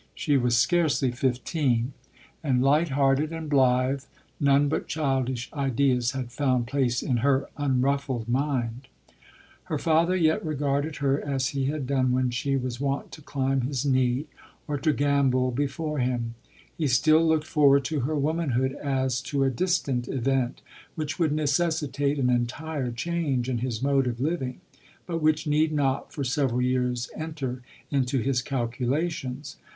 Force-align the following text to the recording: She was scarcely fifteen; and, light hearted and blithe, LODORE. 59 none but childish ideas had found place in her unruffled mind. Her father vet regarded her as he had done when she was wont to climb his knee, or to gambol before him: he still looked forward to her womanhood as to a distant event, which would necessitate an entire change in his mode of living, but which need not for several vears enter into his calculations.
She 0.15 0.35
was 0.35 0.57
scarcely 0.57 1.11
fifteen; 1.11 1.93
and, 2.43 2.63
light 2.63 2.89
hearted 2.89 3.31
and 3.31 3.47
blithe, 3.47 3.99
LODORE. 3.99 3.99
59 3.99 4.09
none 4.53 4.67
but 4.67 4.87
childish 4.87 5.47
ideas 5.53 6.13
had 6.13 6.31
found 6.31 6.65
place 6.65 7.03
in 7.03 7.17
her 7.17 7.47
unruffled 7.55 8.27
mind. 8.27 8.87
Her 9.65 9.77
father 9.77 10.17
vet 10.19 10.43
regarded 10.43 10.95
her 11.05 11.21
as 11.23 11.49
he 11.49 11.65
had 11.65 11.85
done 11.85 12.11
when 12.13 12.31
she 12.31 12.57
was 12.57 12.79
wont 12.81 13.11
to 13.11 13.21
climb 13.21 13.61
his 13.61 13.85
knee, 13.85 14.25
or 14.67 14.79
to 14.79 14.91
gambol 14.91 15.51
before 15.51 15.99
him: 15.99 16.33
he 16.75 16.87
still 16.87 17.23
looked 17.23 17.45
forward 17.45 17.85
to 17.85 17.99
her 17.99 18.15
womanhood 18.15 18.73
as 18.81 19.21
to 19.21 19.43
a 19.43 19.51
distant 19.51 20.07
event, 20.07 20.63
which 20.95 21.19
would 21.19 21.31
necessitate 21.31 22.17
an 22.17 22.31
entire 22.31 22.89
change 22.91 23.47
in 23.47 23.59
his 23.59 23.83
mode 23.83 24.07
of 24.07 24.19
living, 24.19 24.61
but 25.05 25.21
which 25.21 25.45
need 25.45 25.71
not 25.71 26.11
for 26.11 26.23
several 26.23 26.59
vears 26.61 27.07
enter 27.15 27.61
into 27.91 28.17
his 28.17 28.41
calculations. 28.41 29.57